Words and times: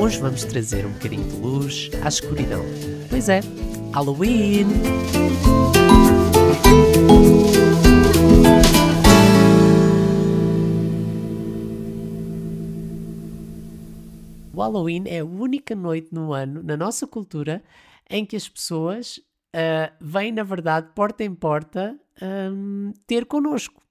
Hoje 0.00 0.20
vamos 0.20 0.44
trazer 0.44 0.86
um 0.86 0.92
bocadinho 0.92 1.28
de 1.28 1.36
luz 1.38 1.90
à 2.04 2.06
escuridão. 2.06 2.62
Pois 3.10 3.28
é, 3.28 3.40
Halloween! 3.92 4.66
O 14.54 14.60
Halloween 14.60 15.02
é 15.06 15.18
a 15.18 15.24
única 15.24 15.74
noite 15.74 16.14
no 16.14 16.32
ano, 16.32 16.62
na 16.62 16.76
nossa 16.76 17.04
cultura, 17.04 17.60
em 18.08 18.24
que 18.24 18.36
as 18.36 18.48
pessoas 18.48 19.18
uh, 19.18 19.92
vêm, 20.00 20.30
na 20.30 20.44
verdade, 20.44 20.90
porta 20.94 21.24
em 21.24 21.34
porta, 21.34 21.98
um, 22.22 22.92
ter 23.04 23.26
connosco. 23.26 23.82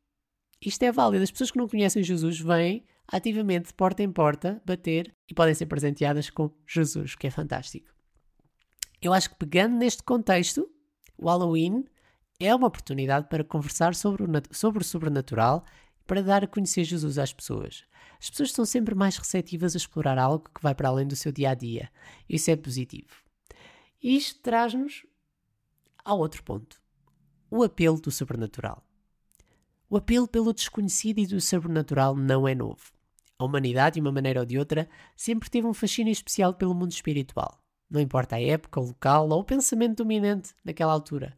Isto 0.66 0.84
é 0.84 0.92
válido. 0.92 1.26
As 1.26 1.32
pessoas 1.32 1.52
que 1.52 1.58
não 1.58 1.68
conhecem 1.68 2.02
Jesus 2.02 2.40
vêm 2.40 2.86
ativamente, 3.12 3.74
porta 3.74 4.04
em 4.04 4.12
porta, 4.12 4.62
bater 4.66 5.16
e 5.30 5.34
podem 5.34 5.54
ser 5.54 5.66
presenteadas 5.66 6.30
com 6.30 6.52
Jesus, 6.68 7.16
que 7.16 7.28
é 7.28 7.32
fantástico. 7.32 7.94
Eu 9.02 9.14
acho 9.14 9.30
que 9.30 9.36
pegando 9.38 9.76
neste 9.76 10.04
contexto, 10.04 10.70
o 11.18 11.28
Halloween 11.28 11.86
é 12.40 12.54
uma 12.54 12.68
oportunidade 12.68 13.28
para 13.30 13.44
conversar 13.44 13.96
sobre 13.96 14.24
o, 14.24 14.28
sobre 14.52 14.82
o 14.82 14.86
sobrenatural 14.86 15.66
para 16.06 16.24
dar 16.24 16.44
a 16.44 16.48
conhecer 16.48 16.84
Jesus 16.84 17.18
às 17.18 17.34
pessoas. 17.34 17.84
As 18.20 18.30
pessoas 18.30 18.52
são 18.52 18.66
sempre 18.66 18.96
mais 18.96 19.18
receptivas 19.18 19.76
a 19.76 19.78
explorar 19.78 20.18
algo 20.18 20.50
que 20.54 20.62
vai 20.62 20.74
para 20.74 20.90
além 20.90 21.06
do 21.06 21.16
seu 21.16 21.32
dia 21.32 21.52
a 21.52 21.54
dia. 21.54 21.92
Isso 22.28 22.50
é 22.50 22.56
positivo. 22.56 23.14
E 24.02 24.16
isto 24.16 24.40
traz-nos 24.42 25.06
ao 26.04 26.20
outro 26.20 26.44
ponto: 26.44 26.82
o 27.50 27.64
apelo 27.64 28.00
do 28.00 28.10
sobrenatural. 28.10 28.84
O 29.90 29.98
apelo 29.98 30.28
pelo 30.28 30.54
desconhecido 30.54 31.20
e 31.20 31.28
do 31.28 31.40
sobrenatural 31.40 32.16
não 32.16 32.48
é 32.48 32.56
novo. 32.56 32.97
A 33.40 33.46
humanidade, 33.46 33.96
de 33.96 34.02
uma 34.02 34.12
maneira 34.12 34.40
ou 34.40 34.46
de 34.46 34.58
outra, 34.58 34.90
sempre 35.16 35.50
teve 35.50 35.68
um 35.68 35.74
fascínio 35.74 36.12
especial 36.12 36.54
pelo 36.54 36.74
mundo 36.74 36.92
espiritual. 36.92 37.62
Não 37.90 38.02
importa 38.02 38.36
a 38.36 38.42
época, 38.42 38.80
o 38.80 38.88
local 38.88 39.30
ou 39.30 39.40
o 39.40 39.44
pensamento 39.44 39.98
dominante 39.98 40.54
naquela 40.64 40.92
altura. 40.92 41.38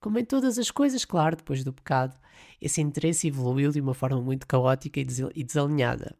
Como 0.00 0.18
em 0.18 0.24
todas 0.24 0.58
as 0.58 0.70
coisas, 0.70 1.04
claro, 1.04 1.36
depois 1.36 1.62
do 1.62 1.72
pecado, 1.72 2.18
esse 2.60 2.80
interesse 2.80 3.28
evoluiu 3.28 3.70
de 3.70 3.80
uma 3.80 3.94
forma 3.94 4.20
muito 4.20 4.46
caótica 4.46 5.00
e 5.00 5.44
desalinhada. 5.44 6.16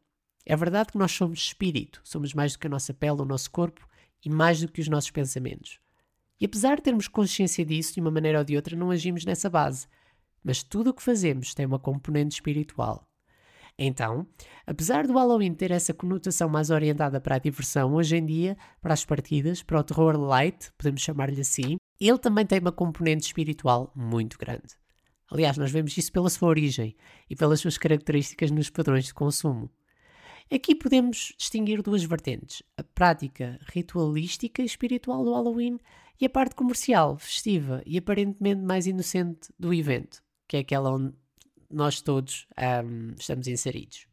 É 0.47 0.55
verdade 0.55 0.93
que 0.93 0.99
nós 0.99 1.13
somos 1.13 1.39
espírito, 1.39 2.01
somos 2.05 2.35
mais 2.35 2.53
do 2.53 2.59
que 2.59 2.67
a 2.67 2.71
nossa 2.71 2.93
pele, 2.93 3.23
o 3.23 3.25
nosso 3.25 3.51
corpo 3.51 3.89
e 4.25 4.31
mais 4.31 4.61
do 4.61 4.69
que 4.69 4.81
os 4.81 4.89
nossos 4.89 5.11
pensamentos. 5.11 5.81
E 6.39 6.45
apesar 6.45 6.77
de 6.77 6.83
termos 6.83 7.09
consciência 7.09 7.65
disso, 7.65 7.95
de 7.95 8.01
uma 8.01 8.11
maneira 8.11 8.39
ou 8.39 8.45
de 8.45 8.57
outra, 8.57 8.77
não 8.77 8.91
agimos 8.91 9.25
nessa 9.25 9.49
base. 9.49 9.87
Mas 10.43 10.63
tudo 10.63 10.91
o 10.91 10.95
que 10.95 11.03
fazemos 11.03 11.55
tem 11.55 11.65
uma 11.65 11.79
componente 11.79 12.35
espiritual. 12.35 13.09
Então, 13.79 14.27
apesar 14.67 15.07
do 15.07 15.15
Halloween 15.15 15.53
ter 15.53 15.71
essa 15.73 15.93
conotação 15.93 16.49
mais 16.49 16.71
orientada 16.71 17.21
para 17.21 17.37
a 17.37 17.41
diversão, 17.41 17.95
hoje 17.95 18.17
em 18.17 18.25
dia, 18.25 18.57
para 18.81 18.95
as 18.95 19.05
partidas, 19.05 19.63
para 19.63 19.81
o 19.81 19.85
terror 19.85 20.17
light, 20.17 20.73
podemos 20.79 21.01
chamar-lhe 21.01 21.41
assim, 21.41 21.77
ele 22.01 22.19
também 22.19 22.47
tem 22.47 22.61
uma 22.61 22.71
componente 22.71 23.27
espiritual 23.27 23.93
muito 23.97 24.39
grande. 24.39 24.77
Aliás, 25.31 25.57
nós 25.57 25.73
vemos 25.73 25.97
isso 25.97 26.13
pela 26.13 26.31
sua 26.31 26.49
origem 26.49 26.95
e 27.29 27.35
pelas 27.35 27.61
suas 27.61 27.77
características 27.77 28.51
nos 28.51 28.71
padrões 28.71 29.07
de 29.07 29.15
consumo. 29.15 29.69
Aqui 30.53 30.75
podemos 30.75 31.35
distinguir 31.37 31.83
duas 31.83 32.05
vertentes: 32.05 32.63
a 32.77 32.85
prática 32.85 33.59
ritualística 33.73 34.63
e 34.63 34.67
espiritual 34.67 35.25
do 35.25 35.33
Halloween 35.33 35.81
e 36.21 36.27
a 36.27 36.31
parte 36.31 36.55
comercial, 36.55 37.19
festiva 37.19 37.83
e 37.85 37.99
aparentemente 37.99 38.61
mais 38.61 38.87
inocente 38.87 39.53
do 39.59 39.75
evento, 39.75 40.23
que 40.47 40.57
é 40.57 40.61
aquela 40.61 40.93
onde 40.93 41.15
nós 41.75 42.01
todos 42.01 42.47
um, 42.85 43.15
estamos 43.19 43.47
inseridos. 43.49 44.07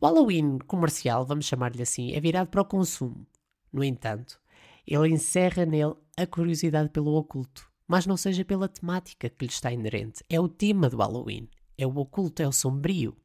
O 0.00 0.06
Halloween 0.06 0.58
comercial, 0.66 1.24
vamos 1.24 1.46
chamar-lhe 1.46 1.82
assim, 1.82 2.12
é 2.12 2.20
virado 2.20 2.48
para 2.48 2.62
o 2.62 2.64
consumo. 2.64 3.26
No 3.72 3.82
entanto, 3.82 4.38
ele 4.86 5.08
encerra 5.08 5.64
nele 5.64 5.94
a 6.16 6.26
curiosidade 6.26 6.90
pelo 6.90 7.14
oculto, 7.14 7.70
mas 7.86 8.06
não 8.06 8.16
seja 8.16 8.44
pela 8.44 8.68
temática 8.68 9.28
que 9.28 9.44
lhe 9.44 9.50
está 9.50 9.72
inerente. 9.72 10.24
É 10.28 10.40
o 10.40 10.48
tema 10.48 10.88
do 10.88 10.98
Halloween, 10.98 11.48
é 11.76 11.86
o 11.86 11.96
oculto, 11.96 12.42
é 12.42 12.48
o 12.48 12.52
sombrio. 12.52 13.16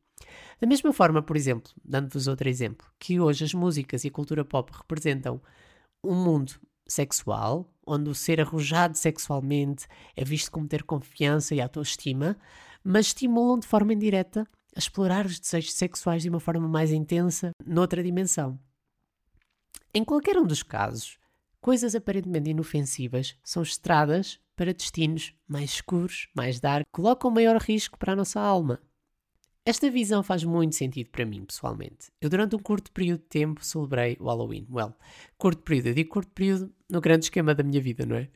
Da 0.59 0.67
mesma 0.67 0.93
forma, 0.93 1.21
por 1.21 1.35
exemplo, 1.35 1.71
dando-vos 1.83 2.27
outro 2.27 2.47
exemplo, 2.47 2.87
que 2.99 3.19
hoje 3.19 3.43
as 3.43 3.53
músicas 3.53 4.03
e 4.03 4.07
a 4.07 4.11
cultura 4.11 4.45
pop 4.45 4.71
representam 4.73 5.41
um 6.03 6.15
mundo 6.15 6.53
sexual, 6.87 7.73
onde 7.85 8.09
o 8.09 8.15
ser 8.15 8.39
arrojado 8.39 8.97
sexualmente 8.97 9.87
é 10.15 10.23
visto 10.23 10.51
como 10.51 10.67
ter 10.67 10.83
confiança 10.83 11.55
e 11.55 11.61
autoestima, 11.61 12.37
mas 12.83 13.07
estimulam 13.07 13.59
de 13.59 13.67
forma 13.67 13.93
indireta 13.93 14.47
a 14.75 14.79
explorar 14.79 15.25
os 15.25 15.39
desejos 15.39 15.73
sexuais 15.73 16.23
de 16.23 16.29
uma 16.29 16.39
forma 16.39 16.67
mais 16.67 16.91
intensa 16.91 17.51
noutra 17.65 18.03
dimensão. 18.03 18.59
Em 19.93 20.03
qualquer 20.03 20.37
um 20.37 20.45
dos 20.45 20.63
casos, 20.63 21.17
coisas 21.59 21.93
aparentemente 21.95 22.49
inofensivas 22.49 23.35
são 23.43 23.61
estradas 23.61 24.39
para 24.55 24.73
destinos 24.73 25.33
mais 25.47 25.71
escuros, 25.71 26.27
mais 26.33 26.59
dark, 26.59 26.85
que 26.85 26.91
colocam 26.91 27.29
maior 27.29 27.57
risco 27.57 27.97
para 27.97 28.13
a 28.13 28.15
nossa 28.15 28.39
alma. 28.39 28.79
Esta 29.63 29.91
visão 29.91 30.23
faz 30.23 30.43
muito 30.43 30.75
sentido 30.75 31.09
para 31.11 31.25
mim, 31.25 31.45
pessoalmente. 31.45 32.11
Eu, 32.19 32.29
durante 32.29 32.55
um 32.55 32.59
curto 32.59 32.91
período 32.91 33.19
de 33.19 33.27
tempo, 33.27 33.63
celebrei 33.63 34.17
o 34.19 34.25
Halloween. 34.25 34.65
Well, 34.71 34.95
curto 35.37 35.61
período. 35.61 35.87
Eu 35.87 35.93
digo 35.93 36.09
curto 36.09 36.31
período 36.31 36.73
no 36.89 36.99
grande 36.99 37.25
esquema 37.25 37.53
da 37.53 37.63
minha 37.63 37.79
vida, 37.79 38.05
não 38.05 38.15
é? 38.15 38.27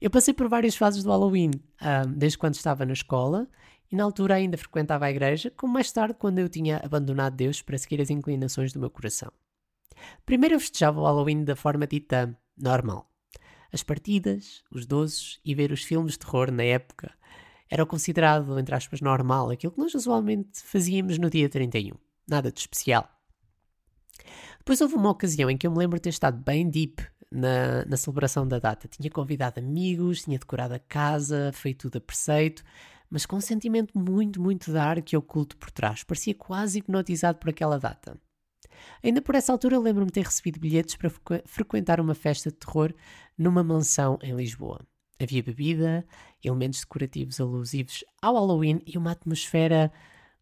Eu 0.00 0.10
passei 0.10 0.34
por 0.34 0.48
várias 0.48 0.74
fases 0.74 1.04
do 1.04 1.10
Halloween, 1.10 1.50
um, 1.80 2.12
desde 2.12 2.36
quando 2.36 2.54
estava 2.54 2.84
na 2.84 2.92
escola 2.92 3.48
e 3.90 3.96
na 3.96 4.04
altura 4.04 4.34
ainda 4.34 4.56
frequentava 4.56 5.06
a 5.06 5.10
igreja, 5.10 5.50
como 5.56 5.72
mais 5.72 5.90
tarde 5.92 6.14
quando 6.18 6.38
eu 6.38 6.48
tinha 6.48 6.78
abandonado 6.84 7.36
Deus 7.36 7.62
para 7.62 7.78
seguir 7.78 8.00
as 8.00 8.10
inclinações 8.10 8.72
do 8.72 8.80
meu 8.80 8.90
coração. 8.90 9.32
Primeiro 10.24 10.54
eu 10.54 10.60
festejava 10.60 11.00
o 11.00 11.04
Halloween 11.04 11.44
da 11.44 11.56
forma 11.56 11.86
dita 11.86 12.36
normal. 12.56 13.10
As 13.72 13.82
partidas, 13.82 14.62
os 14.70 14.86
doces 14.86 15.40
e 15.44 15.54
ver 15.54 15.72
os 15.72 15.82
filmes 15.82 16.12
de 16.12 16.20
terror 16.20 16.50
na 16.50 16.62
época 16.62 17.12
era 17.68 17.84
considerado, 17.84 18.58
entre 18.58 18.74
aspas, 18.74 19.00
normal, 19.00 19.50
aquilo 19.50 19.72
que 19.72 19.80
nós 19.80 19.94
usualmente 19.94 20.62
fazíamos 20.62 21.18
no 21.18 21.28
dia 21.28 21.48
31. 21.48 21.94
Nada 22.28 22.50
de 22.50 22.60
especial. 22.60 23.08
Depois 24.58 24.80
houve 24.80 24.94
uma 24.94 25.10
ocasião 25.10 25.50
em 25.50 25.56
que 25.56 25.66
eu 25.66 25.70
me 25.70 25.78
lembro 25.78 25.98
de 25.98 26.02
ter 26.02 26.10
estado 26.10 26.42
bem 26.42 26.68
deep 26.68 27.04
na, 27.30 27.84
na 27.84 27.96
celebração 27.96 28.46
da 28.46 28.58
data. 28.58 28.88
Tinha 28.88 29.10
convidado 29.10 29.60
amigos, 29.60 30.22
tinha 30.22 30.38
decorado 30.38 30.74
a 30.74 30.78
casa, 30.78 31.50
feito 31.52 31.88
tudo 31.88 31.98
a 31.98 32.00
preceito, 32.00 32.64
mas 33.10 33.26
com 33.26 33.36
um 33.36 33.40
sentimento 33.40 33.96
muito, 33.98 34.40
muito 34.40 34.72
dark 34.72 35.12
e 35.12 35.16
oculto 35.16 35.56
por 35.56 35.70
trás. 35.70 36.02
Parecia 36.02 36.34
quase 36.34 36.78
hipnotizado 36.78 37.38
por 37.38 37.50
aquela 37.50 37.78
data. 37.78 38.18
Ainda 39.02 39.22
por 39.22 39.34
essa 39.34 39.52
altura 39.52 39.78
lembro-me 39.78 40.10
ter 40.10 40.24
recebido 40.24 40.60
bilhetes 40.60 40.96
para 40.96 41.10
frequentar 41.44 42.00
uma 42.00 42.14
festa 42.14 42.50
de 42.50 42.56
terror 42.56 42.92
numa 43.36 43.62
mansão 43.62 44.18
em 44.22 44.34
Lisboa. 44.34 44.80
Havia 45.20 45.42
bebida, 45.42 46.06
elementos 46.44 46.80
decorativos 46.80 47.40
alusivos 47.40 48.04
ao 48.20 48.34
Halloween 48.34 48.82
e 48.86 48.98
uma 48.98 49.12
atmosfera 49.12 49.90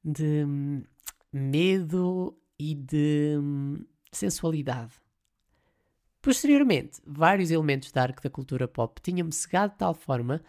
de 0.05 0.45
hum, 0.45 0.83
medo 1.33 2.37
e 2.59 2.75
de 2.75 3.37
hum, 3.39 3.85
sensualidade. 4.11 4.93
Posteriormente, 6.21 7.01
vários 7.07 7.51
elementos 7.51 7.93
da 7.93 8.03
arco 8.03 8.23
da 8.23 8.31
cultura 8.31 8.67
pop 8.67 9.01
tinham-me 9.01 9.33
cegado 9.33 9.73
de 9.73 9.79
tal 9.79 9.95
forma 9.95 10.43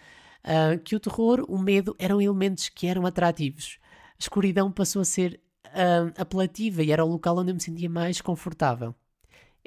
uh, 0.46 0.80
que 0.80 0.96
o 0.96 1.00
terror, 1.00 1.44
o 1.50 1.58
medo 1.58 1.96
eram 2.00 2.22
elementos 2.22 2.70
que 2.70 2.88
eram 2.88 3.06
atrativos. 3.06 3.80
A 4.12 4.20
escuridão 4.20 4.72
passou 4.72 5.02
a 5.02 5.06
ser 5.06 5.42
uh, 5.68 6.14
apelativa 6.18 6.84
e 6.84 6.92
era 6.92 7.04
o 7.04 7.10
local 7.10 7.38
onde 7.38 7.52
eu 7.52 7.56
me 7.56 7.62
sentia 7.62 7.90
mais 7.90 8.22
confortável. 8.22 8.96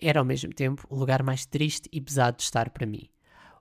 Era 0.00 0.20
ao 0.20 0.24
mesmo 0.24 0.52
tempo 0.54 0.86
o 0.88 0.96
lugar 0.96 1.22
mais 1.22 1.44
triste 1.44 1.88
e 1.92 2.00
pesado 2.00 2.36
de 2.36 2.44
estar 2.44 2.70
para 2.70 2.86
mim. 2.86 3.10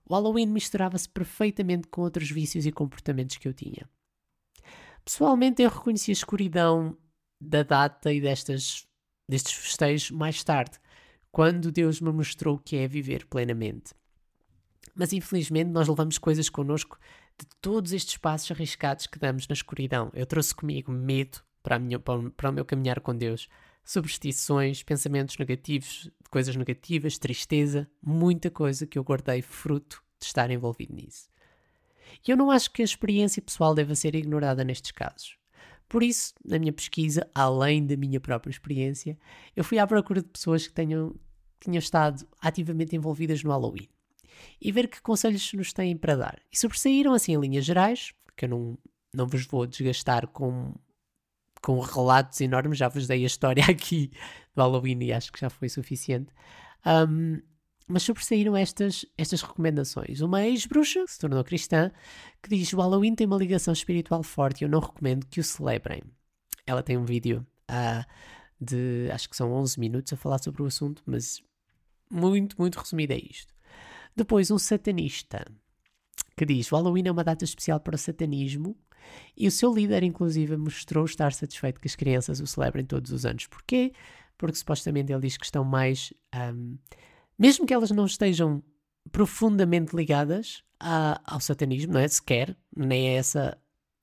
O 0.05 0.13
Halloween 0.13 0.45
misturava-se 0.45 1.09
perfeitamente 1.09 1.87
com 1.87 2.01
outros 2.01 2.29
vícios 2.29 2.65
e 2.65 2.71
comportamentos 2.71 3.37
que 3.37 3.47
eu 3.47 3.53
tinha. 3.53 3.89
Pessoalmente, 5.03 5.61
eu 5.61 5.69
reconheci 5.69 6.11
a 6.11 6.13
escuridão 6.13 6.97
da 7.41 7.63
data 7.63 8.13
e 8.13 8.21
destas, 8.21 8.85
destes 9.29 9.53
festejos 9.53 10.11
mais 10.11 10.43
tarde, 10.43 10.79
quando 11.31 11.71
Deus 11.71 11.99
me 11.99 12.11
mostrou 12.11 12.55
o 12.55 12.59
que 12.59 12.77
é 12.77 12.87
viver 12.87 13.25
plenamente. 13.25 13.93
Mas 14.97 15.13
infelizmente 15.13 15.69
nós 15.69 15.87
levamos 15.87 16.17
coisas 16.17 16.49
connosco 16.49 16.97
de 17.39 17.45
todos 17.61 17.93
estes 17.93 18.17
passos 18.17 18.49
arriscados 18.49 19.05
que 19.05 19.19
damos 19.19 19.47
na 19.47 19.53
escuridão. 19.53 20.09
Eu 20.11 20.25
trouxe 20.25 20.55
comigo 20.55 20.91
medo 20.91 21.39
para, 21.61 21.77
minha, 21.77 21.99
para 21.99 22.49
o 22.49 22.51
meu 22.51 22.65
caminhar 22.65 22.99
com 22.99 23.15
Deus, 23.15 23.47
superstições, 23.85 24.81
pensamentos 24.81 25.37
negativos, 25.37 26.09
coisas 26.31 26.55
negativas, 26.55 27.19
tristeza, 27.19 27.87
muita 28.01 28.49
coisa 28.49 28.87
que 28.87 28.97
eu 28.97 29.03
guardei 29.03 29.43
fruto 29.43 30.01
de 30.19 30.25
estar 30.25 30.49
envolvido 30.49 30.95
nisso. 30.95 31.29
E 32.27 32.31
eu 32.31 32.35
não 32.35 32.49
acho 32.49 32.71
que 32.71 32.81
a 32.81 32.85
experiência 32.85 33.39
pessoal 33.41 33.75
deva 33.75 33.93
ser 33.93 34.15
ignorada 34.15 34.63
nestes 34.63 34.91
casos. 34.91 35.37
Por 35.87 36.01
isso, 36.01 36.33
na 36.43 36.57
minha 36.57 36.73
pesquisa, 36.73 37.29
além 37.35 37.85
da 37.85 37.95
minha 37.95 38.19
própria 38.19 38.49
experiência, 38.49 39.15
eu 39.55 39.63
fui 39.63 39.77
à 39.77 39.85
procura 39.85 40.23
de 40.23 40.27
pessoas 40.27 40.65
que 40.65 40.73
tenham, 40.73 41.15
tinham 41.59 41.77
estado 41.77 42.27
ativamente 42.41 42.95
envolvidas 42.95 43.43
no 43.43 43.51
Halloween 43.51 43.87
e 44.61 44.71
ver 44.71 44.87
que 44.87 45.01
conselhos 45.01 45.51
nos 45.53 45.73
têm 45.73 45.95
para 45.95 46.15
dar. 46.15 46.39
E 46.51 46.57
sobressaíram 46.57 47.13
assim 47.13 47.33
em 47.33 47.39
linhas 47.39 47.65
gerais, 47.65 48.13
que 48.35 48.45
eu 48.45 48.49
não, 48.49 48.77
não 49.13 49.27
vos 49.27 49.45
vou 49.45 49.65
desgastar 49.65 50.27
com, 50.27 50.73
com 51.61 51.79
relatos 51.79 52.39
enormes, 52.41 52.77
já 52.77 52.87
vos 52.87 53.07
dei 53.07 53.23
a 53.23 53.27
história 53.27 53.63
aqui 53.69 54.11
do 54.55 54.61
Halloween 54.61 55.03
e 55.03 55.13
acho 55.13 55.31
que 55.31 55.39
já 55.39 55.49
foi 55.49 55.69
suficiente. 55.69 56.33
Um, 56.85 57.41
mas 57.87 58.03
sobressaíram 58.03 58.55
estas, 58.55 59.05
estas 59.17 59.41
recomendações. 59.41 60.19
Uma 60.19 60.45
ex-bruxa, 60.45 61.05
que 61.05 61.11
se 61.11 61.19
tornou 61.19 61.43
cristã, 61.43 61.89
que 62.43 62.49
diz: 62.49 62.73
O 62.73 62.77
Halloween 62.77 63.15
tem 63.15 63.25
uma 63.25 63.37
ligação 63.37 63.71
espiritual 63.71 64.21
forte 64.23 64.61
e 64.61 64.65
eu 64.65 64.69
não 64.69 64.79
recomendo 64.79 65.25
que 65.25 65.39
o 65.39 65.43
celebrem. 65.43 66.03
Ela 66.65 66.83
tem 66.83 66.97
um 66.97 67.05
vídeo 67.05 67.47
uh, 67.71 68.05
de 68.59 69.09
acho 69.11 69.29
que 69.29 69.37
são 69.37 69.53
11 69.53 69.79
minutos 69.79 70.11
a 70.11 70.17
falar 70.17 70.39
sobre 70.39 70.61
o 70.61 70.65
assunto, 70.65 71.01
mas 71.05 71.41
muito, 72.11 72.57
muito 72.59 72.77
resumido 72.77 73.13
é 73.13 73.17
isto. 73.17 73.53
Depois, 74.17 74.49
um 74.49 74.57
satanista 74.57 75.45
que 76.35 76.43
diz: 76.43 76.71
O 76.71 76.75
Halloween 76.75 77.07
é 77.07 77.11
uma 77.11 77.23
data 77.23 77.45
especial 77.45 77.79
para 77.79 77.95
o 77.95 77.97
satanismo 77.99 78.75
e 79.37 79.47
o 79.47 79.51
seu 79.51 79.71
líder, 79.71 80.01
inclusive, 80.01 80.57
mostrou 80.57 81.05
estar 81.05 81.31
satisfeito 81.31 81.79
que 81.79 81.87
as 81.87 81.95
crianças 81.95 82.39
o 82.39 82.47
celebrem 82.47 82.83
todos 82.83 83.11
os 83.11 83.25
anos. 83.25 83.45
Porquê? 83.45 83.93
Porque 84.35 84.57
supostamente 84.57 85.13
ele 85.13 85.21
diz 85.21 85.37
que 85.37 85.45
estão 85.45 85.63
mais. 85.63 86.11
Um, 86.35 86.77
mesmo 87.37 87.65
que 87.67 87.73
elas 87.73 87.91
não 87.91 88.07
estejam 88.07 88.63
profundamente 89.11 89.95
ligadas 89.95 90.63
a, 90.79 91.21
ao 91.23 91.39
satanismo, 91.39 91.93
não 91.93 91.99
é? 91.99 92.07
Sequer, 92.07 92.57
nem 92.75 93.09
é 93.09 93.13
essa 93.13 93.55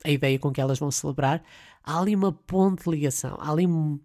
a 0.05 0.11
ideia 0.11 0.39
com 0.39 0.53
que 0.53 0.61
elas 0.61 0.79
vão 0.79 0.91
celebrar, 0.91 1.43
há 1.83 1.99
ali 1.99 2.15
uma 2.15 2.31
ponte 2.33 2.85
de 2.85 2.91
ligação, 2.91 3.37
há 3.41 3.51
ali 3.51 3.67
um, 3.67 3.99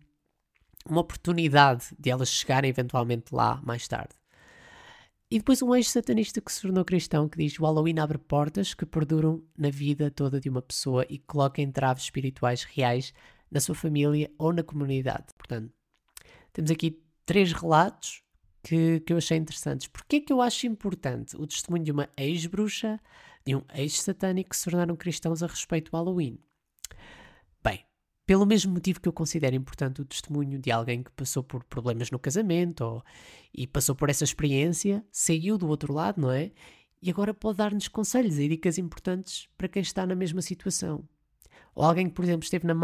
uma 0.86 1.02
oportunidade 1.02 1.88
de 2.00 2.10
elas 2.10 2.30
chegarem 2.30 2.70
eventualmente 2.70 3.36
lá 3.36 3.62
mais 3.64 3.88
tarde. 3.88 4.16
E 5.32 5.38
depois 5.38 5.62
um 5.62 5.76
ex-satanista 5.76 6.42
que 6.42 6.52
se 6.52 6.64
tornou 6.64 6.84
cristão 6.84 7.30
que 7.30 7.38
diz 7.38 7.60
o 7.60 7.64
Halloween 7.64 8.00
abre 8.00 8.18
portas 8.18 8.74
que 8.74 8.84
perduram 8.84 9.44
na 9.56 9.70
vida 9.70 10.10
toda 10.10 10.40
de 10.40 10.50
uma 10.50 10.60
pessoa 10.60 11.06
e 11.08 11.20
coloca 11.20 11.62
entraves 11.62 12.06
espirituais 12.06 12.64
reais 12.64 13.14
na 13.52 13.60
sua 13.60 13.76
família 13.76 14.32
ou 14.40 14.52
na 14.52 14.64
comunidade. 14.64 15.28
Portanto, 15.38 15.72
temos 16.52 16.72
aqui 16.72 17.00
três 17.28 17.54
relatos 17.54 18.24
que, 18.64 19.02
que 19.02 19.14
eu 19.14 19.18
achei 19.18 19.38
interessantes. 19.38 19.86
Porquê 19.86 20.16
é 20.16 20.20
que 20.20 20.34
eu 20.34 20.42
acho 20.42 20.66
importante 20.66 21.38
o 21.38 21.46
testemunho 21.46 21.84
de 21.84 21.92
uma 21.92 22.10
ex-bruxa, 22.18 23.00
de 23.46 23.56
um 23.56 23.62
ex-satânico 23.76 24.50
que 24.50 24.58
se 24.58 24.64
tornaram 24.64 24.96
cristãos 24.96 25.44
a 25.44 25.48
respeito 25.48 25.92
do 25.92 25.98
Halloween? 25.98 26.40
Pelo 28.30 28.46
mesmo 28.46 28.72
motivo 28.74 29.02
que 29.02 29.10
eu 29.10 29.12
considero 29.12 29.56
importante 29.56 30.02
o 30.02 30.06
testemunho 30.06 30.60
de 30.60 30.72
alguém 30.72 31.02
que 31.02 31.10
passou 31.10 31.42
por 31.42 31.64
problemas 31.64 32.12
no 32.12 32.20
casamento 32.20 32.82
ou, 32.82 33.04
e 33.52 33.66
passou 33.66 33.96
por 33.96 34.08
essa 34.08 34.24
experiência, 34.24 35.04
saiu 35.12 35.58
do 35.58 35.68
outro 35.68 35.92
lado, 35.92 36.22
não 36.22 36.32
é? 36.32 36.52
E 37.02 37.10
agora 37.10 37.34
pode 37.34 37.58
dar-nos 37.58 37.88
conselhos 37.88 38.38
e 38.38 38.48
dicas 38.48 38.78
importantes 38.78 39.50
para 39.58 39.68
quem 39.68 39.82
está 39.82 40.06
na 40.06 40.14
mesma 40.14 40.44
situação. 40.44 41.04
Ou 41.74 41.84
alguém 41.84 42.08
que, 42.08 42.14
por 42.14 42.24
exemplo, 42.24 42.44
esteve 42.44 42.68
na, 42.68 42.76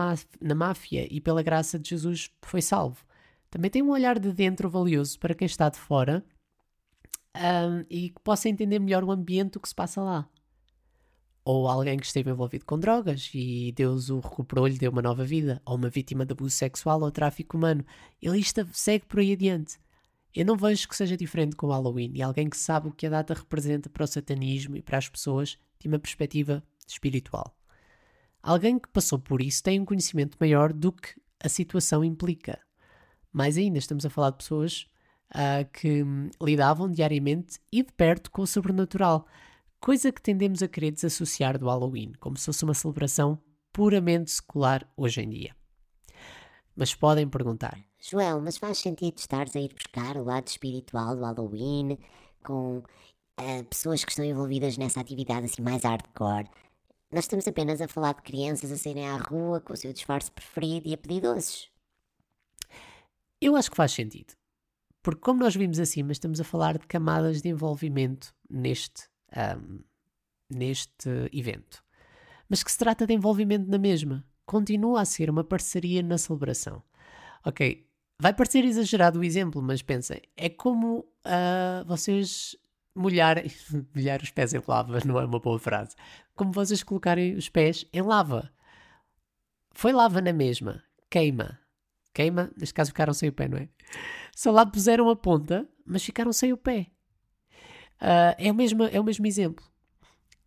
na 0.42 0.56
máfia 0.56 1.08
e, 1.14 1.22
pela 1.22 1.44
graça 1.44 1.78
de 1.78 1.92
Jesus, 1.92 2.32
foi 2.42 2.64
salvo. 2.64 3.06
Também 3.52 3.70
tem 3.70 3.84
um 3.84 3.92
olhar 3.92 4.18
de 4.18 4.34
dentro 4.34 4.68
valioso 4.68 5.20
para 5.20 5.36
quem 5.36 5.46
está 5.46 5.70
de 5.70 5.78
fora 5.78 6.26
um, 7.36 7.86
e 7.88 8.10
que 8.10 8.20
possa 8.24 8.50
entender 8.50 8.80
melhor 8.80 9.04
o 9.04 9.12
ambiente, 9.12 9.60
o 9.60 9.62
que 9.62 9.70
se 9.70 9.76
passa 9.76 10.02
lá 10.02 10.28
ou 11.46 11.68
alguém 11.68 12.00
que 12.00 12.08
esteve 12.08 12.32
envolvido 12.32 12.66
com 12.66 12.80
drogas 12.80 13.30
e 13.32 13.72
Deus 13.74 14.10
o 14.10 14.20
recuperou, 14.20 14.66
lhe 14.66 14.80
deu 14.80 14.92
uma 14.92 15.02
nova 15.02 15.24
vida, 15.24 15.62
ou 15.64 15.76
uma 15.76 15.90
vítima 15.90 16.26
de 16.26 16.34
abuso 16.34 16.56
sexual 16.56 17.00
ou 17.02 17.12
tráfico 17.12 17.56
humano. 17.56 17.86
Ele 18.20 18.38
lista 18.38 18.68
segue 18.74 19.06
por 19.06 19.20
aí 19.20 19.32
adiante. 19.32 19.78
Eu 20.34 20.44
não 20.44 20.58
vejo 20.58 20.90
que 20.90 20.96
seja 20.96 21.16
diferente 21.16 21.56
com 21.56 21.68
o 21.68 21.70
Halloween 21.70 22.12
e 22.16 22.22
alguém 22.24 22.50
que 22.50 22.58
sabe 22.58 22.88
o 22.88 22.92
que 22.92 23.06
a 23.06 23.12
data 23.12 23.36
representa 23.36 23.90
para 23.90 24.04
o 24.04 24.08
satanismo 24.08 24.76
e 24.76 24.82
para 24.82 24.98
as 24.98 25.08
pessoas 25.08 25.58
de 25.80 25.88
uma 25.88 26.00
perspectiva 26.00 26.64
espiritual. 26.88 27.56
Alguém 28.42 28.80
que 28.80 28.90
passou 28.90 29.20
por 29.20 29.40
isso 29.40 29.62
tem 29.62 29.80
um 29.80 29.86
conhecimento 29.86 30.36
maior 30.40 30.74
do 30.74 30.92
que 30.92 31.10
a 31.40 31.48
situação 31.48 32.04
implica. 32.04 32.60
Mais 33.32 33.56
ainda, 33.56 33.78
estamos 33.78 34.04
a 34.04 34.10
falar 34.10 34.32
de 34.32 34.38
pessoas 34.38 34.88
uh, 35.30 35.70
que 35.72 36.04
hum, 36.04 36.30
lidavam 36.42 36.90
diariamente 36.90 37.60
e 37.72 37.84
de 37.84 37.94
perto 37.94 38.32
com 38.32 38.42
o 38.42 38.48
sobrenatural 38.48 39.28
coisa 39.86 40.12
que 40.12 40.20
tendemos 40.20 40.64
a 40.64 40.68
querer 40.68 40.90
desassociar 40.90 41.60
do 41.60 41.68
Halloween, 41.68 42.14
como 42.20 42.36
se 42.38 42.48
fosse 42.48 42.64
uma 42.64 42.74
celebração 42.74 43.40
puramente 43.72 44.32
secular 44.32 44.92
hoje 44.98 45.22
em 45.22 45.30
dia. 45.30 45.56
Mas 46.76 46.96
podem 46.96 47.30
perguntar: 47.30 47.80
Joel, 48.02 48.42
mas 48.42 48.58
faz 48.58 48.80
sentido 48.80 49.20
estares 49.20 49.56
a 49.56 49.60
ir 49.60 49.72
buscar 49.72 50.18
o 50.18 50.24
lado 50.24 50.48
espiritual 50.48 51.16
do 51.16 51.22
Halloween 51.22 52.00
com 52.44 52.80
uh, 52.80 53.64
pessoas 53.70 54.04
que 54.04 54.10
estão 54.10 54.26
envolvidas 54.26 54.76
nessa 54.76 55.00
atividade 55.00 55.46
assim 55.46 55.62
mais 55.62 55.84
hardcore? 55.84 56.50
Nós 57.12 57.26
estamos 57.26 57.48
apenas 57.48 57.80
a 57.80 57.88
falar 57.88 58.16
de 58.16 58.24
crianças 58.24 58.72
a 58.72 58.78
saírem 58.78 59.08
à 59.08 59.18
rua 59.18 59.62
com 59.62 59.74
o 59.74 59.78
seu 59.78 59.94
disfarce 59.94 60.32
preferido 60.32 60.88
e 60.88 60.96
a 60.96 60.98
pedir 60.98 61.22
doces. 61.22 61.70
Eu 63.40 63.56
acho 63.56 63.70
que 63.70 63.78
faz 63.78 63.92
sentido. 63.92 64.34
Porque, 65.04 65.22
como 65.22 65.42
nós 65.42 65.56
vimos 65.56 65.78
acima, 65.78 66.12
estamos 66.12 66.42
a 66.42 66.44
falar 66.44 66.80
de 66.80 66.88
camadas 66.88 67.44
de 67.44 67.50
envolvimento 67.50 68.34
neste 68.50 69.08
um, 69.36 69.80
neste 70.50 71.10
evento. 71.32 71.84
Mas 72.50 72.64
que 72.64 72.72
se 72.72 72.78
trata 72.78 73.06
de 73.08 73.14
envolvimento 73.14 73.70
na 73.70 73.78
mesma. 73.78 74.26
Continua 74.46 75.02
a 75.02 75.06
ser 75.06 75.30
uma 75.30 75.44
parceria 75.44 76.04
na 76.04 76.18
celebração. 76.18 76.84
Ok, 77.44 77.88
vai 78.20 78.34
parecer 78.34 78.64
exagerado 78.64 79.20
o 79.20 79.24
exemplo, 79.24 79.62
mas 79.62 79.82
pensem, 79.82 80.22
é 80.36 80.50
como 80.50 81.00
uh, 81.00 81.86
vocês 81.86 82.56
molharem, 82.96 83.46
molhar 83.94 84.22
os 84.22 84.32
pés 84.32 84.54
em 84.54 84.62
lava, 84.68 85.00
não 85.06 85.20
é 85.20 85.26
uma 85.26 85.40
boa 85.40 85.60
frase, 85.60 85.96
como 86.36 86.52
vocês 86.52 86.82
colocarem 86.84 87.36
os 87.36 87.50
pés 87.50 87.86
em 87.92 88.02
lava. 88.02 88.52
Foi 89.72 89.92
lava 89.92 90.22
na 90.22 90.32
mesma, 90.32 90.84
queima. 91.10 91.60
Queima, 92.14 92.50
neste 92.56 92.74
caso 92.74 92.92
ficaram 92.92 93.14
sem 93.14 93.28
o 93.28 93.34
pé, 93.34 93.50
não 93.50 93.58
é? 93.58 93.68
Só 94.34 94.50
lá 94.50 94.66
puseram 94.66 95.10
a 95.10 95.16
ponta, 95.18 95.68
mas 95.86 96.02
ficaram 96.02 96.32
sem 96.32 96.54
o 96.54 96.58
pé. 96.58 96.88
Uh, 98.02 98.36
é, 98.38 98.52
o 98.52 98.56
mesmo, 98.56 98.84
é 98.84 99.00
o 99.00 99.04
mesmo 99.04 99.26
exemplo. 99.26 99.66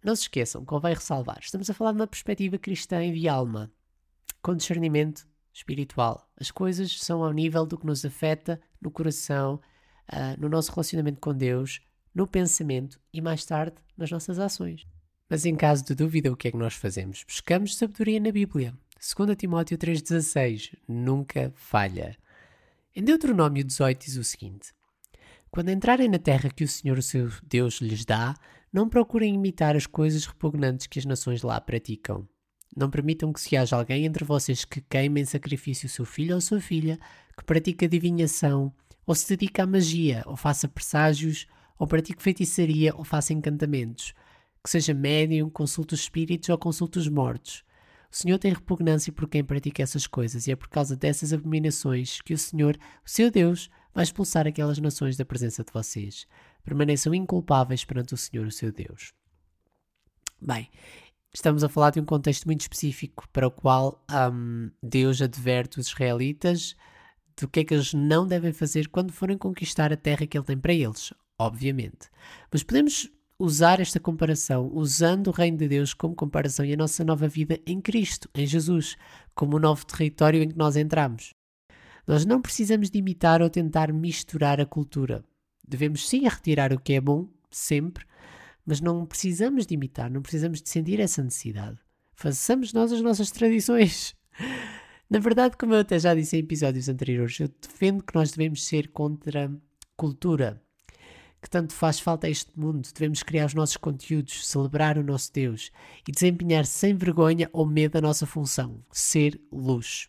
Não 0.02 0.14
se 0.14 0.22
esqueçam, 0.22 0.64
convém 0.64 0.94
ressalvar, 0.94 1.38
estamos 1.40 1.68
a 1.68 1.74
falar 1.74 1.92
de 1.92 2.00
uma 2.00 2.06
perspectiva 2.06 2.56
cristã 2.56 3.04
e 3.04 3.12
de 3.12 3.28
alma, 3.28 3.70
com 4.40 4.54
discernimento 4.54 5.26
espiritual. 5.52 6.28
As 6.36 6.50
coisas 6.50 7.00
são 7.00 7.24
ao 7.24 7.32
nível 7.32 7.66
do 7.66 7.76
que 7.76 7.86
nos 7.86 8.04
afeta 8.04 8.60
no 8.80 8.90
coração, 8.90 9.60
uh, 10.12 10.40
no 10.40 10.48
nosso 10.48 10.70
relacionamento 10.70 11.20
com 11.20 11.34
Deus, 11.34 11.80
no 12.14 12.26
pensamento 12.26 13.00
e 13.12 13.20
mais 13.20 13.44
tarde 13.44 13.76
nas 13.96 14.10
nossas 14.10 14.38
ações. 14.38 14.86
Mas 15.28 15.44
em 15.44 15.54
caso 15.54 15.84
de 15.84 15.94
dúvida, 15.94 16.32
o 16.32 16.36
que 16.36 16.48
é 16.48 16.50
que 16.50 16.56
nós 16.56 16.74
fazemos? 16.74 17.24
Buscamos 17.24 17.76
sabedoria 17.76 18.18
na 18.18 18.32
Bíblia. 18.32 18.74
2 18.98 19.36
Timóteo 19.36 19.76
3,16 19.76 20.76
nunca 20.88 21.52
falha. 21.54 22.16
Em 22.96 23.04
Deuteronômio 23.04 23.62
18 23.62 24.04
diz 24.04 24.16
o 24.16 24.24
seguinte: 24.24 24.72
quando 25.50 25.70
entrarem 25.70 26.08
na 26.08 26.18
terra 26.18 26.50
que 26.50 26.64
o 26.64 26.68
Senhor, 26.68 26.98
o 26.98 27.02
seu 27.02 27.30
Deus, 27.42 27.80
lhes 27.80 28.04
dá, 28.04 28.34
não 28.72 28.88
procurem 28.88 29.34
imitar 29.34 29.76
as 29.76 29.86
coisas 29.86 30.26
repugnantes 30.26 30.86
que 30.86 30.98
as 30.98 31.04
nações 31.04 31.42
lá 31.42 31.60
praticam. 31.60 32.28
Não 32.76 32.90
permitam 32.90 33.32
que 33.32 33.40
se 33.40 33.56
haja 33.56 33.76
alguém 33.76 34.04
entre 34.04 34.24
vocês 34.24 34.64
que 34.64 34.80
queime 34.80 35.22
em 35.22 35.24
sacrifício 35.24 35.88
seu 35.88 36.04
filho 36.04 36.34
ou 36.34 36.40
sua 36.40 36.60
filha, 36.60 36.98
que 37.36 37.44
pratique 37.44 37.86
adivinhação, 37.86 38.72
ou 39.06 39.14
se 39.14 39.28
dedique 39.28 39.60
à 39.60 39.66
magia, 39.66 40.22
ou 40.26 40.36
faça 40.36 40.68
presságios, 40.68 41.46
ou 41.78 41.86
pratique 41.86 42.22
feitiçaria, 42.22 42.94
ou 42.94 43.04
faça 43.04 43.32
encantamentos, 43.32 44.12
que 44.62 44.68
seja 44.68 44.92
médium, 44.92 45.48
consulte 45.48 45.94
os 45.94 46.00
espíritos 46.00 46.48
ou 46.50 46.58
consulte 46.58 46.98
os 46.98 47.08
mortos. 47.08 47.64
O 48.10 48.16
Senhor 48.16 48.38
tem 48.38 48.52
repugnância 48.52 49.12
por 49.12 49.28
quem 49.28 49.44
pratica 49.44 49.82
essas 49.82 50.06
coisas, 50.06 50.46
e 50.46 50.52
é 50.52 50.56
por 50.56 50.68
causa 50.68 50.96
dessas 50.96 51.32
abominações 51.32 52.20
que 52.20 52.34
o 52.34 52.38
Senhor, 52.38 52.76
o 53.04 53.10
seu 53.10 53.30
Deus, 53.30 53.70
vai 53.98 54.04
expulsar 54.04 54.46
aquelas 54.46 54.78
nações 54.78 55.16
da 55.16 55.24
presença 55.24 55.64
de 55.64 55.72
vocês. 55.72 56.24
Permaneçam 56.62 57.12
inculpáveis 57.12 57.84
perante 57.84 58.14
o 58.14 58.16
Senhor, 58.16 58.46
o 58.46 58.52
seu 58.52 58.70
Deus. 58.70 59.12
Bem, 60.40 60.70
estamos 61.34 61.64
a 61.64 61.68
falar 61.68 61.90
de 61.90 61.98
um 61.98 62.04
contexto 62.04 62.44
muito 62.44 62.60
específico 62.60 63.28
para 63.32 63.48
o 63.48 63.50
qual 63.50 64.00
um, 64.32 64.70
Deus 64.80 65.20
adverte 65.20 65.80
os 65.80 65.88
israelitas 65.88 66.76
do 67.36 67.48
que 67.48 67.58
é 67.58 67.64
que 67.64 67.74
eles 67.74 67.92
não 67.92 68.24
devem 68.24 68.52
fazer 68.52 68.86
quando 68.86 69.12
forem 69.12 69.36
conquistar 69.36 69.92
a 69.92 69.96
terra 69.96 70.28
que 70.28 70.38
Ele 70.38 70.46
tem 70.46 70.56
para 70.56 70.72
eles, 70.72 71.12
obviamente. 71.36 72.08
Mas 72.52 72.62
podemos 72.62 73.10
usar 73.36 73.80
esta 73.80 73.98
comparação 73.98 74.70
usando 74.72 75.26
o 75.26 75.32
Reino 75.32 75.56
de 75.56 75.66
Deus 75.66 75.92
como 75.92 76.14
comparação 76.14 76.64
e 76.64 76.72
a 76.72 76.76
nossa 76.76 77.02
nova 77.02 77.26
vida 77.26 77.58
em 77.66 77.80
Cristo, 77.80 78.30
em 78.32 78.46
Jesus, 78.46 78.96
como 79.34 79.56
o 79.56 79.60
novo 79.60 79.84
território 79.84 80.40
em 80.40 80.50
que 80.50 80.56
nós 80.56 80.76
entramos. 80.76 81.36
Nós 82.08 82.24
não 82.24 82.40
precisamos 82.40 82.88
de 82.88 82.98
imitar 82.98 83.42
ou 83.42 83.50
tentar 83.50 83.92
misturar 83.92 84.58
a 84.62 84.64
cultura. 84.64 85.22
Devemos 85.62 86.08
sim 86.08 86.26
retirar 86.26 86.72
o 86.72 86.80
que 86.80 86.94
é 86.94 87.00
bom, 87.02 87.28
sempre, 87.50 88.06
mas 88.64 88.80
não 88.80 89.04
precisamos 89.04 89.66
de 89.66 89.74
imitar, 89.74 90.10
não 90.10 90.22
precisamos 90.22 90.62
de 90.62 90.70
sentir 90.70 91.00
essa 91.00 91.22
necessidade. 91.22 91.76
Façamos 92.14 92.72
nós 92.72 92.92
as 92.92 93.02
nossas 93.02 93.30
tradições. 93.30 94.16
Na 95.10 95.18
verdade, 95.18 95.58
como 95.58 95.74
eu 95.74 95.80
até 95.80 95.98
já 95.98 96.14
disse 96.14 96.34
em 96.36 96.40
episódios 96.40 96.88
anteriores, 96.88 97.38
eu 97.40 97.48
defendo 97.60 98.02
que 98.02 98.14
nós 98.14 98.30
devemos 98.30 98.64
ser 98.64 98.88
contra 98.88 99.54
cultura, 99.94 100.62
que 101.42 101.50
tanto 101.50 101.74
faz 101.74 102.00
falta 102.00 102.26
a 102.26 102.30
este 102.30 102.58
mundo. 102.58 102.88
Devemos 102.94 103.22
criar 103.22 103.44
os 103.44 103.54
nossos 103.54 103.76
conteúdos, 103.76 104.46
celebrar 104.46 104.96
o 104.96 105.04
nosso 105.04 105.30
Deus 105.30 105.70
e 106.08 106.12
desempenhar 106.12 106.64
sem 106.64 106.94
vergonha 106.94 107.50
ou 107.52 107.66
medo 107.66 107.98
a 107.98 108.00
nossa 108.00 108.24
função, 108.24 108.82
ser 108.90 109.38
luz. 109.52 110.08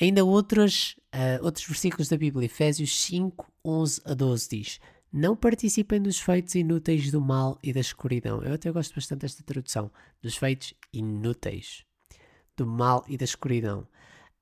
Ainda 0.00 0.24
outros, 0.24 0.96
uh, 1.14 1.42
outros 1.44 1.66
versículos 1.66 2.08
da 2.08 2.16
Bíblia, 2.16 2.46
Efésios 2.46 2.94
5, 3.04 3.50
11 3.64 4.02
a 4.04 4.14
12 4.14 4.48
diz: 4.50 4.80
Não 5.12 5.34
participem 5.34 6.00
dos 6.00 6.18
feitos 6.18 6.54
inúteis 6.54 7.10
do 7.10 7.20
mal 7.20 7.58
e 7.62 7.72
da 7.72 7.80
escuridão. 7.80 8.42
Eu 8.42 8.54
até 8.54 8.70
gosto 8.70 8.94
bastante 8.94 9.20
desta 9.20 9.42
tradução, 9.42 9.90
dos 10.20 10.36
feitos 10.36 10.74
inúteis 10.92 11.84
do 12.56 12.66
mal 12.66 13.04
e 13.08 13.16
da 13.16 13.24
escuridão. 13.24 13.86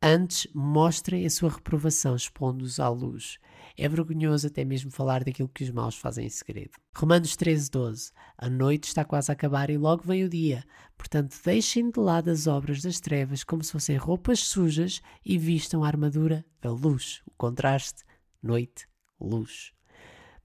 Antes, 0.06 0.46
mostrem 0.52 1.24
a 1.24 1.30
sua 1.30 1.48
reprovação, 1.48 2.14
expondo-os 2.14 2.78
à 2.78 2.90
luz. 2.90 3.38
É 3.74 3.88
vergonhoso 3.88 4.48
até 4.48 4.62
mesmo 4.62 4.90
falar 4.90 5.24
daquilo 5.24 5.48
que 5.48 5.64
os 5.64 5.70
maus 5.70 5.96
fazem 5.96 6.26
em 6.26 6.28
segredo. 6.28 6.72
Romanos 6.94 7.34
13, 7.36 7.70
12. 7.70 8.12
A 8.36 8.50
noite 8.50 8.84
está 8.84 9.02
quase 9.02 9.32
a 9.32 9.32
acabar 9.32 9.70
e 9.70 9.78
logo 9.78 10.02
vem 10.04 10.22
o 10.22 10.28
dia. 10.28 10.62
Portanto, 10.98 11.34
deixem 11.42 11.90
de 11.90 11.98
lado 11.98 12.28
as 12.28 12.46
obras 12.46 12.82
das 12.82 13.00
trevas 13.00 13.42
como 13.42 13.64
se 13.64 13.72
fossem 13.72 13.96
roupas 13.96 14.40
sujas 14.40 15.00
e 15.24 15.38
vistam 15.38 15.82
a 15.82 15.86
armadura 15.86 16.44
da 16.60 16.70
luz. 16.70 17.22
O 17.24 17.30
contraste, 17.38 18.04
noite, 18.42 18.86
luz. 19.18 19.72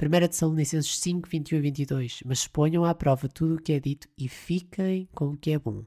1 0.02 0.28
Tessalonicenses 0.30 1.00
5, 1.02 1.28
21 1.28 1.58
e 1.58 1.62
22. 1.64 2.20
Mas 2.26 2.48
ponham 2.48 2.86
à 2.86 2.96
prova 2.96 3.28
tudo 3.28 3.56
o 3.56 3.62
que 3.62 3.74
é 3.74 3.80
dito 3.82 4.08
e 4.18 4.30
fiquem 4.30 5.10
com 5.14 5.32
o 5.32 5.38
que 5.38 5.52
é 5.52 5.60
bom. 5.60 5.84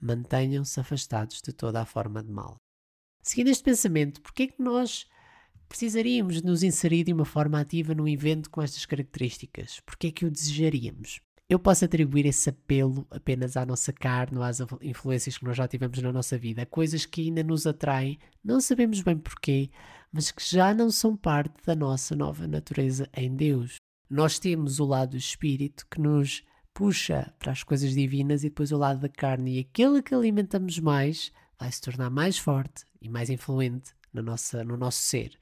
Mantenham-se 0.00 0.80
afastados 0.80 1.40
de 1.40 1.52
toda 1.52 1.80
a 1.80 1.84
forma 1.84 2.20
de 2.20 2.32
mal. 2.32 2.63
Seguindo 3.24 3.48
este 3.48 3.64
pensamento, 3.64 4.20
porquê 4.20 4.42
é 4.42 4.46
que 4.48 4.62
nós 4.62 5.06
precisaríamos 5.66 6.42
nos 6.42 6.62
inserir 6.62 7.04
de 7.04 7.12
uma 7.14 7.24
forma 7.24 7.58
ativa 7.58 7.94
num 7.94 8.06
evento 8.06 8.50
com 8.50 8.60
estas 8.60 8.84
características? 8.84 9.80
Porquê 9.80 10.08
é 10.08 10.10
que 10.10 10.26
o 10.26 10.30
desejaríamos? 10.30 11.22
Eu 11.48 11.58
posso 11.58 11.86
atribuir 11.86 12.26
esse 12.26 12.50
apelo 12.50 13.06
apenas 13.10 13.56
à 13.56 13.64
nossa 13.64 13.94
carne 13.94 14.42
às 14.42 14.58
influências 14.82 15.38
que 15.38 15.44
nós 15.46 15.56
já 15.56 15.66
tivemos 15.66 16.02
na 16.02 16.12
nossa 16.12 16.36
vida, 16.36 16.66
coisas 16.66 17.06
que 17.06 17.22
ainda 17.22 17.42
nos 17.42 17.66
atraem, 17.66 18.18
não 18.44 18.60
sabemos 18.60 19.00
bem 19.00 19.16
porquê, 19.16 19.70
mas 20.12 20.30
que 20.30 20.44
já 20.46 20.74
não 20.74 20.90
são 20.90 21.16
parte 21.16 21.64
da 21.64 21.74
nossa 21.74 22.14
nova 22.14 22.46
natureza 22.46 23.08
em 23.16 23.34
Deus. 23.34 23.76
Nós 24.08 24.38
temos 24.38 24.80
o 24.80 24.84
lado 24.84 25.12
do 25.12 25.16
espírito 25.16 25.86
que 25.90 25.98
nos 25.98 26.44
puxa 26.74 27.32
para 27.38 27.52
as 27.52 27.62
coisas 27.62 27.94
divinas 27.94 28.44
e 28.44 28.50
depois 28.50 28.70
o 28.70 28.76
lado 28.76 29.00
da 29.00 29.08
carne, 29.08 29.56
e 29.56 29.60
aquele 29.60 30.02
que 30.02 30.14
alimentamos 30.14 30.78
mais 30.78 31.32
vai 31.64 31.72
se 31.72 31.80
tornar 31.80 32.10
mais 32.10 32.38
forte 32.38 32.84
e 33.00 33.08
mais 33.08 33.30
influente 33.30 33.94
na 34.12 34.20
nossa, 34.20 34.62
no 34.62 34.76
nosso 34.76 34.98
ser. 34.98 35.38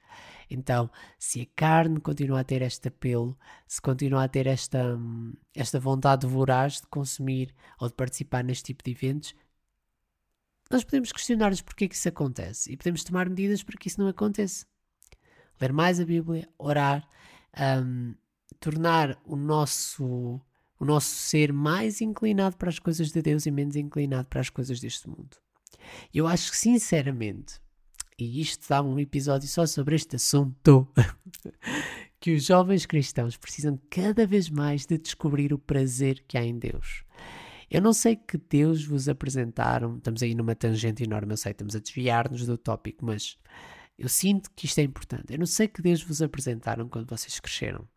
Então, 0.49 0.89
se 1.19 1.41
a 1.41 1.45
carne 1.53 1.99
continua 1.99 2.39
a 2.39 2.43
ter 2.43 2.61
este 2.61 2.87
apelo, 2.87 3.37
se 3.67 3.81
continua 3.81 4.23
a 4.23 4.27
ter 4.27 4.47
esta, 4.47 4.97
esta 5.53 5.79
vontade 5.79 6.25
voraz 6.25 6.79
de 6.79 6.87
consumir 6.87 7.53
ou 7.79 7.89
de 7.89 7.93
participar 7.93 8.41
neste 8.43 8.63
tipo 8.65 8.83
de 8.83 8.91
eventos, 8.91 9.35
nós 10.71 10.83
podemos 10.83 11.11
questionar-nos 11.11 11.61
porque 11.61 11.85
é 11.85 11.87
que 11.89 11.95
isso 11.95 12.07
acontece 12.07 12.71
e 12.71 12.77
podemos 12.77 13.03
tomar 13.03 13.27
medidas 13.27 13.61
para 13.61 13.77
que 13.77 13.89
isso 13.89 13.99
não 13.99 14.07
aconteça. 14.07 14.65
Ler 15.59 15.73
mais 15.73 15.99
a 15.99 16.05
Bíblia, 16.05 16.47
orar, 16.57 17.07
um, 17.85 18.15
tornar 18.61 19.19
o 19.25 19.35
nosso, 19.35 20.39
o 20.79 20.85
nosso 20.85 21.09
ser 21.09 21.51
mais 21.51 21.99
inclinado 21.99 22.55
para 22.55 22.69
as 22.69 22.79
coisas 22.79 23.11
de 23.11 23.21
Deus 23.21 23.45
e 23.45 23.51
menos 23.51 23.75
inclinado 23.75 24.27
para 24.29 24.39
as 24.39 24.49
coisas 24.49 24.79
deste 24.79 25.09
mundo. 25.09 25.43
Eu 26.13 26.27
acho 26.27 26.51
que, 26.51 26.57
sinceramente, 26.57 27.61
e 28.17 28.41
isto 28.41 28.67
dá 28.69 28.81
um 28.81 28.99
episódio 28.99 29.47
só 29.47 29.65
sobre 29.65 29.95
este 29.95 30.15
assunto, 30.15 30.87
que 32.19 32.33
os 32.33 32.45
jovens 32.45 32.85
cristãos 32.85 33.35
precisam 33.35 33.79
cada 33.89 34.25
vez 34.25 34.49
mais 34.49 34.85
de 34.85 34.97
descobrir 34.97 35.53
o 35.53 35.59
prazer 35.59 36.23
que 36.27 36.37
há 36.37 36.43
em 36.43 36.57
Deus. 36.57 37.03
Eu 37.69 37.81
não 37.81 37.91
sei 37.91 38.15
que 38.15 38.37
Deus 38.37 38.85
vos 38.85 39.09
apresentaram, 39.09 39.97
estamos 39.97 40.21
aí 40.21 40.35
numa 40.35 40.55
tangente 40.55 41.03
enorme, 41.03 41.33
eu 41.33 41.37
sei, 41.37 41.53
estamos 41.53 41.75
a 41.75 41.79
desviar-nos 41.79 42.45
do 42.45 42.57
tópico, 42.57 43.03
mas 43.03 43.37
eu 43.97 44.09
sinto 44.09 44.49
que 44.55 44.65
isto 44.65 44.79
é 44.79 44.83
importante. 44.83 45.31
Eu 45.31 45.39
não 45.39 45.45
sei 45.45 45.67
que 45.67 45.81
Deus 45.81 46.01
vos 46.01 46.21
apresentaram 46.21 46.89
quando 46.89 47.07
vocês 47.07 47.39
cresceram. 47.39 47.87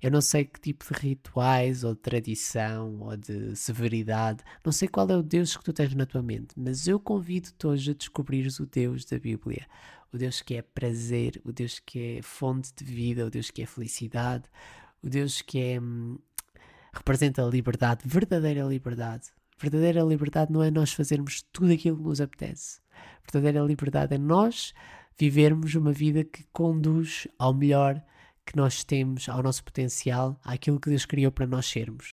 Eu 0.00 0.10
não 0.10 0.20
sei 0.20 0.44
que 0.44 0.60
tipo 0.60 0.84
de 0.92 1.00
rituais 1.00 1.84
ou 1.84 1.94
de 1.94 2.00
tradição 2.00 3.00
ou 3.00 3.16
de 3.16 3.56
severidade. 3.56 4.44
Não 4.64 4.72
sei 4.72 4.88
qual 4.88 5.08
é 5.08 5.16
o 5.16 5.22
Deus 5.22 5.56
que 5.56 5.64
tu 5.64 5.72
tens 5.72 5.94
na 5.94 6.06
tua 6.06 6.22
mente, 6.22 6.54
mas 6.56 6.86
eu 6.86 7.00
convido-te 7.00 7.66
hoje 7.66 7.90
a 7.90 7.94
descobrires 7.94 8.60
o 8.60 8.66
Deus 8.66 9.04
da 9.04 9.18
Bíblia. 9.18 9.66
O 10.12 10.18
Deus 10.18 10.40
que 10.42 10.54
é 10.54 10.62
prazer, 10.62 11.40
o 11.44 11.52
Deus 11.52 11.78
que 11.78 12.18
é 12.18 12.22
fonte 12.22 12.72
de 12.74 12.84
vida, 12.84 13.26
o 13.26 13.30
Deus 13.30 13.50
que 13.50 13.62
é 13.62 13.66
felicidade, 13.66 14.44
o 15.02 15.08
Deus 15.08 15.42
que 15.42 15.58
é. 15.58 15.80
Hum, 15.80 16.18
representa 16.92 17.44
a 17.44 17.48
liberdade, 17.48 18.02
verdadeira 18.04 18.62
liberdade. 18.64 19.28
Verdadeira 19.58 20.02
liberdade 20.02 20.52
não 20.52 20.62
é 20.62 20.70
nós 20.70 20.92
fazermos 20.92 21.42
tudo 21.52 21.72
aquilo 21.72 21.96
que 21.96 22.02
nos 22.04 22.20
apetece. 22.20 22.80
Verdadeira 23.24 23.66
liberdade 23.66 24.14
é 24.14 24.18
nós 24.18 24.72
vivermos 25.18 25.74
uma 25.74 25.92
vida 25.92 26.22
que 26.22 26.44
conduz 26.52 27.26
ao 27.38 27.52
melhor 27.52 28.02
que 28.46 28.56
nós 28.56 28.84
temos, 28.84 29.28
ao 29.28 29.42
nosso 29.42 29.62
potencial, 29.64 30.40
àquilo 30.42 30.80
que 30.80 30.88
Deus 30.88 31.04
criou 31.04 31.32
para 31.32 31.46
nós 31.46 31.66
sermos. 31.66 32.10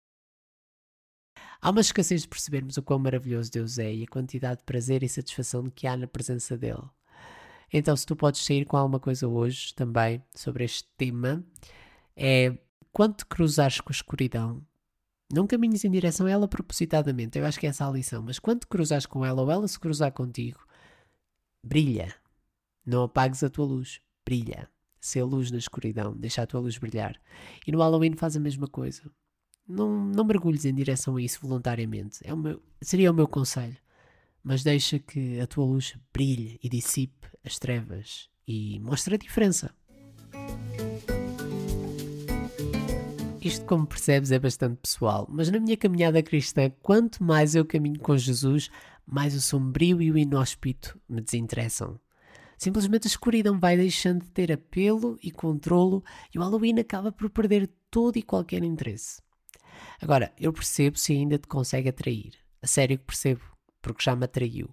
Há 1.60 1.70
uma 1.70 1.80
escassez 1.80 2.22
de 2.22 2.28
percebermos 2.28 2.76
o 2.76 2.82
quão 2.82 2.98
maravilhoso 2.98 3.50
Deus 3.50 3.78
é 3.78 3.92
e 3.92 4.04
a 4.04 4.06
quantidade 4.06 4.58
de 4.58 4.64
prazer 4.64 5.02
e 5.02 5.08
satisfação 5.08 5.64
que 5.70 5.86
há 5.86 5.96
na 5.96 6.06
presença 6.06 6.56
dele. 6.56 6.82
Então, 7.72 7.96
se 7.96 8.04
tu 8.04 8.14
podes 8.14 8.44
sair 8.44 8.64
com 8.64 8.76
alguma 8.76 9.00
coisa 9.00 9.26
hoje 9.26 9.74
também 9.74 10.22
sobre 10.34 10.64
este 10.64 10.88
tema, 10.96 11.44
é 12.16 12.56
quando 12.92 13.24
cruzares 13.26 13.80
com 13.80 13.90
a 13.90 13.94
escuridão, 13.94 14.64
não 15.32 15.46
caminhes 15.46 15.84
em 15.84 15.90
direção 15.90 16.26
a 16.26 16.30
ela 16.30 16.48
propositadamente, 16.48 17.38
eu 17.38 17.46
acho 17.46 17.58
que 17.58 17.66
é 17.66 17.70
essa 17.70 17.88
a 17.88 17.90
lição, 17.90 18.22
mas 18.22 18.38
quando 18.38 18.66
cruzares 18.66 19.06
com 19.06 19.24
ela 19.24 19.40
ou 19.40 19.50
ela 19.50 19.66
se 19.66 19.78
cruzar 19.78 20.12
contigo, 20.12 20.60
brilha, 21.64 22.14
não 22.84 23.04
apagues 23.04 23.42
a 23.42 23.50
tua 23.50 23.66
luz, 23.66 24.00
brilha. 24.24 24.68
Ser 25.00 25.24
luz 25.24 25.50
na 25.50 25.58
escuridão, 25.58 26.16
deixa 26.16 26.42
a 26.42 26.46
tua 26.46 26.60
luz 26.60 26.78
brilhar. 26.78 27.20
E 27.66 27.72
no 27.72 27.78
Halloween 27.78 28.14
faz 28.16 28.36
a 28.36 28.40
mesma 28.40 28.68
coisa. 28.68 29.02
Não, 29.66 30.06
não 30.06 30.24
mergulhes 30.24 30.64
em 30.64 30.74
direção 30.74 31.16
a 31.16 31.22
isso 31.22 31.40
voluntariamente. 31.40 32.20
É 32.24 32.32
o 32.32 32.36
meu, 32.36 32.62
seria 32.80 33.10
o 33.10 33.14
meu 33.14 33.26
conselho. 33.26 33.76
Mas 34.42 34.62
deixa 34.62 34.98
que 34.98 35.40
a 35.40 35.46
tua 35.46 35.64
luz 35.64 35.96
brilhe 36.12 36.58
e 36.62 36.68
dissipe 36.68 37.28
as 37.44 37.58
trevas 37.58 38.28
e 38.46 38.78
mostre 38.80 39.14
a 39.14 39.18
diferença. 39.18 39.74
Isto, 43.40 43.64
como 43.66 43.86
percebes, 43.86 44.30
é 44.30 44.38
bastante 44.38 44.76
pessoal, 44.76 45.26
mas 45.28 45.50
na 45.50 45.58
minha 45.58 45.76
caminhada 45.76 46.22
cristã, 46.22 46.70
quanto 46.80 47.24
mais 47.24 47.56
eu 47.56 47.64
caminho 47.64 47.98
com 47.98 48.16
Jesus, 48.16 48.70
mais 49.04 49.34
o 49.34 49.40
sombrio 49.40 50.00
e 50.00 50.12
o 50.12 50.18
inóspito 50.18 50.96
me 51.08 51.20
desinteressam. 51.20 51.98
Simplesmente 52.62 53.08
a 53.08 53.10
escuridão 53.10 53.58
vai 53.58 53.76
deixando 53.76 54.22
de 54.22 54.30
ter 54.30 54.52
apelo 54.52 55.18
e 55.20 55.32
controlo 55.32 56.00
e 56.32 56.38
o 56.38 56.42
Halloween 56.42 56.78
acaba 56.78 57.10
por 57.10 57.28
perder 57.28 57.68
todo 57.90 58.16
e 58.16 58.22
qualquer 58.22 58.62
interesse. 58.62 59.20
Agora, 60.00 60.32
eu 60.38 60.52
percebo 60.52 60.96
se 60.96 61.12
ainda 61.12 61.38
te 61.38 61.48
consegue 61.48 61.88
atrair. 61.88 62.34
A 62.62 62.68
sério 62.68 62.96
que 62.98 63.04
percebo, 63.04 63.40
porque 63.82 64.04
já 64.04 64.14
me 64.14 64.26
atraiu. 64.26 64.70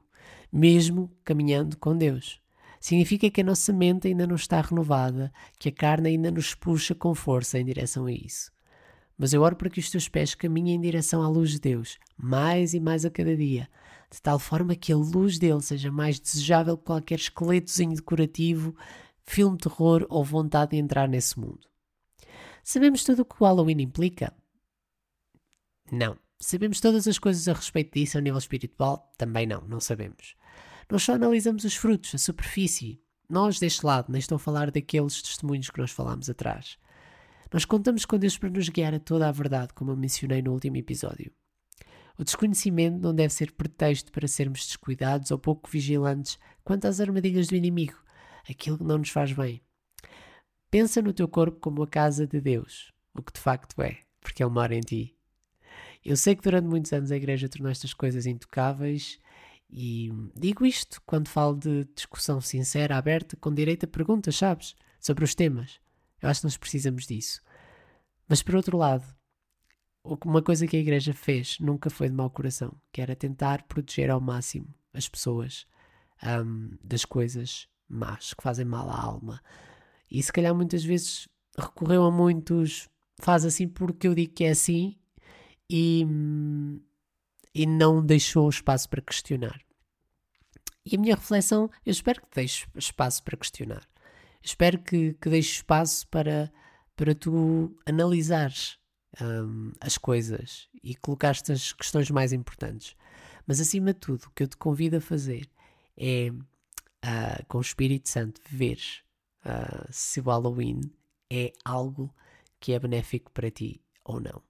Mesmo 0.53 1.11
caminhando 1.25 1.77
com 1.77 1.97
Deus. 1.97 2.39
Significa 2.79 3.27
que 3.31 3.41
a 3.41 3.43
nossa 3.43 3.73
mente 3.73 4.07
ainda 4.07 4.27
não 4.27 4.35
está 4.35 4.61
renovada, 4.61 5.33
que 5.57 5.69
a 5.69 5.71
carne 5.71 6.09
ainda 6.09 6.29
nos 6.29 6.53
puxa 6.53 6.93
com 6.93 7.15
força 7.15 7.57
em 7.57 7.65
direção 7.65 8.05
a 8.05 8.11
isso. 8.11 8.51
Mas 9.17 9.33
eu 9.33 9.41
oro 9.41 9.55
para 9.55 9.67
que 9.67 9.79
os 9.79 9.89
teus 9.89 10.07
pés 10.07 10.35
caminhem 10.35 10.75
em 10.75 10.81
direção 10.81 11.23
à 11.23 11.27
luz 11.27 11.49
de 11.49 11.59
Deus, 11.59 11.97
mais 12.15 12.75
e 12.75 12.79
mais 12.79 13.03
a 13.03 13.09
cada 13.09 13.35
dia, 13.35 13.67
de 14.11 14.21
tal 14.21 14.39
forma 14.39 14.75
que 14.75 14.91
a 14.91 14.97
luz 14.97 15.37
dele 15.37 15.61
seja 15.61 15.91
mais 15.91 16.19
desejável 16.19 16.77
que 16.77 16.85
qualquer 16.85 17.19
esqueletozinho 17.19 17.95
decorativo, 17.95 18.75
filme 19.23 19.57
terror 19.57 20.05
ou 20.09 20.23
vontade 20.23 20.71
de 20.71 20.77
entrar 20.77 21.07
nesse 21.07 21.39
mundo. 21.39 21.67
Sabemos 22.63 23.03
tudo 23.03 23.21
o 23.21 23.25
que 23.25 23.35
o 23.39 23.45
Halloween 23.45 23.81
implica? 23.81 24.33
Não. 25.91 26.17
Sabemos 26.41 26.79
todas 26.79 27.07
as 27.07 27.19
coisas 27.19 27.47
a 27.47 27.53
respeito 27.53 27.93
disso 27.93 28.17
a 28.17 28.21
nível 28.21 28.39
espiritual? 28.39 29.11
Também 29.17 29.45
não, 29.45 29.61
não 29.61 29.79
sabemos. 29.79 30.35
Nós 30.89 31.03
só 31.03 31.13
analisamos 31.13 31.63
os 31.65 31.75
frutos, 31.75 32.15
a 32.15 32.17
superfície. 32.17 33.01
Nós, 33.29 33.59
deste 33.59 33.85
lado, 33.85 34.11
nem 34.11 34.19
estou 34.19 34.37
a 34.37 34.39
falar 34.39 34.71
daqueles 34.71 35.21
testemunhos 35.21 35.69
que 35.69 35.79
nós 35.79 35.91
falámos 35.91 36.29
atrás. 36.29 36.79
Nós 37.51 37.65
contamos 37.65 38.05
com 38.05 38.17
Deus 38.17 38.37
para 38.37 38.49
nos 38.49 38.69
guiar 38.69 38.93
a 38.93 38.99
toda 38.99 39.27
a 39.27 39.31
verdade, 39.31 39.73
como 39.73 39.91
eu 39.91 39.97
mencionei 39.97 40.41
no 40.41 40.53
último 40.53 40.77
episódio. 40.77 41.31
O 42.19 42.23
desconhecimento 42.25 42.99
não 42.99 43.15
deve 43.15 43.33
ser 43.33 43.53
pretexto 43.53 44.11
para 44.11 44.27
sermos 44.27 44.65
descuidados 44.65 45.31
ou 45.31 45.39
pouco 45.39 45.69
vigilantes 45.69 46.37
quanto 46.65 46.83
às 46.83 46.99
armadilhas 46.99 47.47
do 47.47 47.55
inimigo, 47.55 47.95
aquilo 48.47 48.77
que 48.77 48.83
não 48.83 48.97
nos 48.97 49.09
faz 49.09 49.31
bem. 49.31 49.61
Pensa 50.69 51.01
no 51.01 51.13
teu 51.13 51.29
corpo 51.29 51.61
como 51.61 51.81
a 51.81 51.87
casa 51.87 52.27
de 52.27 52.41
Deus, 52.41 52.91
o 53.15 53.23
que 53.23 53.31
de 53.31 53.39
facto 53.39 53.81
é, 53.81 53.99
porque 54.19 54.43
Ele 54.43 54.51
mora 54.51 54.75
em 54.75 54.81
ti. 54.81 55.15
Eu 56.03 56.17
sei 56.17 56.35
que 56.35 56.43
durante 56.43 56.67
muitos 56.67 56.91
anos 56.91 57.09
a 57.09 57.15
Igreja 57.15 57.47
tornou 57.47 57.71
estas 57.71 57.93
coisas 57.93 58.25
intocáveis 58.25 59.17
e 59.69 60.11
digo 60.35 60.65
isto 60.65 61.01
quando 61.05 61.29
falo 61.29 61.55
de 61.55 61.85
discussão 61.95 62.41
sincera, 62.41 62.97
aberta, 62.97 63.37
com 63.37 63.53
direito 63.53 63.85
a 63.85 63.87
perguntas, 63.87 64.35
sabes? 64.35 64.75
Sobre 64.99 65.23
os 65.23 65.33
temas. 65.33 65.79
Eu 66.21 66.27
acho 66.27 66.41
que 66.41 66.47
nós 66.47 66.57
precisamos 66.57 67.07
disso. 67.07 67.41
Mas 68.27 68.43
por 68.43 68.55
outro 68.55 68.77
lado, 68.77 69.05
uma 70.25 70.41
coisa 70.41 70.65
que 70.65 70.77
a 70.77 70.79
igreja 70.79 71.13
fez 71.13 71.57
nunca 71.59 71.89
foi 71.89 72.09
de 72.09 72.15
mau 72.15 72.29
coração, 72.29 72.75
que 72.91 73.01
era 73.01 73.15
tentar 73.15 73.63
proteger 73.63 74.09
ao 74.09 74.21
máximo 74.21 74.73
as 74.93 75.07
pessoas 75.07 75.67
um, 76.23 76.71
das 76.83 77.05
coisas 77.05 77.67
más, 77.87 78.33
que 78.33 78.43
fazem 78.43 78.65
mal 78.65 78.89
à 78.89 78.99
alma. 78.99 79.41
E 80.09 80.21
se 80.21 80.31
calhar 80.31 80.55
muitas 80.55 80.83
vezes 80.83 81.27
recorreu 81.57 82.03
a 82.03 82.11
muitos, 82.11 82.89
faz 83.19 83.45
assim 83.45 83.67
porque 83.67 84.07
eu 84.07 84.15
digo 84.15 84.33
que 84.33 84.45
é 84.45 84.51
assim 84.51 84.97
e, 85.69 86.05
e 87.53 87.65
não 87.65 88.03
deixou 88.03 88.49
espaço 88.49 88.89
para 88.89 89.01
questionar. 89.01 89.59
E 90.85 90.95
a 90.95 90.99
minha 90.99 91.15
reflexão, 91.15 91.69
eu 91.85 91.91
espero 91.91 92.21
que 92.21 92.27
deixe 92.33 92.65
espaço 92.75 93.23
para 93.23 93.37
questionar. 93.37 93.87
Espero 94.41 94.79
que, 94.79 95.13
que 95.13 95.29
deixe 95.29 95.57
espaço 95.57 96.07
para, 96.07 96.51
para 96.95 97.13
tu 97.13 97.77
analisares 97.85 98.78
um, 99.21 99.71
as 99.79 99.97
coisas 99.97 100.67
e 100.83 100.95
colocaste 100.95 101.51
as 101.51 101.73
questões 101.73 102.09
mais 102.11 102.33
importantes. 102.33 102.95
Mas 103.47 103.59
acima 103.59 103.93
de 103.93 103.99
tudo, 103.99 104.25
o 104.25 104.31
que 104.31 104.43
eu 104.43 104.47
te 104.47 104.57
convido 104.57 104.97
a 104.97 105.01
fazer 105.01 105.49
é, 105.97 106.29
uh, 106.31 107.45
com 107.47 107.57
o 107.57 107.61
Espírito 107.61 108.09
Santo, 108.09 108.41
ver 108.49 108.79
uh, 109.45 109.87
se 109.91 110.19
o 110.19 110.23
Halloween 110.23 110.81
é 111.31 111.51
algo 111.65 112.13
que 112.59 112.73
é 112.73 112.79
benéfico 112.79 113.31
para 113.31 113.49
ti 113.49 113.81
ou 114.03 114.19
não. 114.19 114.41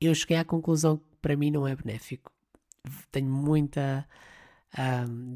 Eu 0.00 0.14
cheguei 0.14 0.36
à 0.36 0.44
conclusão 0.44 0.98
que 0.98 1.16
para 1.22 1.36
mim 1.36 1.50
não 1.50 1.66
é 1.66 1.74
benéfico. 1.74 2.32
Tenho 3.10 3.30
muita 3.30 4.06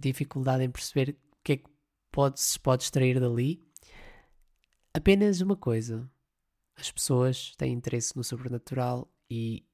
dificuldade 0.01 0.65
em 0.65 0.71
perceber 0.71 1.11
o 1.11 1.37
que 1.45 1.53
é 1.53 1.57
que 1.59 1.71
pode, 2.11 2.41
se 2.41 2.59
pode 2.59 2.83
extrair 2.83 3.21
dali. 3.21 3.63
Apenas 4.93 5.41
uma 5.41 5.57
coisa: 5.57 6.11
as 6.79 6.91
pessoas 6.91 7.55
têm 7.57 7.73
interesse 7.73 8.17
no 8.17 8.23
sobrenatural 8.23 9.13
e 9.31 9.65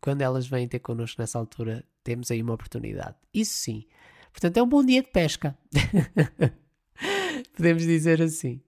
quando 0.00 0.22
elas 0.22 0.46
vêm 0.46 0.66
ter 0.66 0.78
connosco 0.78 1.20
nessa 1.20 1.38
altura, 1.38 1.84
temos 2.02 2.30
aí 2.30 2.42
uma 2.42 2.54
oportunidade. 2.54 3.16
Isso 3.32 3.58
sim. 3.58 3.84
Portanto, 4.32 4.56
é 4.56 4.62
um 4.62 4.68
bom 4.68 4.84
dia 4.84 5.02
de 5.02 5.10
pesca. 5.10 5.56
Podemos 7.54 7.82
dizer 7.82 8.22
assim. 8.22 8.62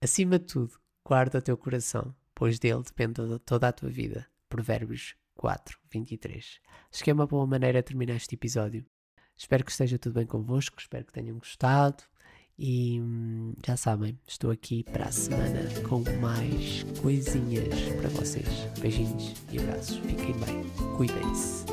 Acima 0.00 0.38
de 0.38 0.46
tudo, 0.46 0.78
guarda 1.04 1.38
o 1.38 1.42
teu 1.42 1.56
coração, 1.56 2.14
pois 2.34 2.58
dele 2.58 2.82
depende 2.82 3.20
toda 3.44 3.68
a 3.68 3.72
tua 3.72 3.88
vida. 3.88 4.26
Provérbios 4.48 5.14
4, 5.34 5.78
23. 5.90 6.60
Acho 6.92 7.04
que 7.04 7.10
é 7.10 7.14
uma 7.14 7.26
boa 7.26 7.46
maneira 7.46 7.80
de 7.80 7.86
terminar 7.86 8.16
este 8.16 8.34
episódio. 8.34 8.84
Espero 9.36 9.64
que 9.64 9.70
esteja 9.70 9.98
tudo 9.98 10.14
bem 10.14 10.26
convosco, 10.26 10.80
espero 10.80 11.04
que 11.04 11.12
tenham 11.12 11.38
gostado. 11.38 12.02
E 12.58 13.00
hum, 13.00 13.54
já 13.66 13.76
sabem, 13.76 14.18
estou 14.26 14.50
aqui 14.50 14.84
para 14.84 15.06
a 15.06 15.12
semana 15.12 15.68
com 15.88 16.04
mais 16.20 16.84
coisinhas 17.00 17.78
para 18.00 18.08
vocês. 18.10 18.46
Beijinhos 18.80 19.34
e 19.50 19.58
abraços. 19.58 19.96
Fiquem 19.96 20.34
bem. 20.38 20.62
Cuidem-se. 20.96 21.64